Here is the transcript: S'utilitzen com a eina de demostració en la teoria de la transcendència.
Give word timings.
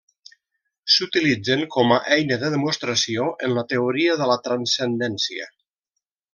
S'utilitzen 0.93 1.61
com 1.75 1.93
a 1.97 1.99
eina 2.17 2.39
de 2.45 2.49
demostració 2.55 3.29
en 3.49 3.55
la 3.59 3.67
teoria 3.75 4.19
de 4.23 4.33
la 4.33 4.41
transcendència. 4.49 5.51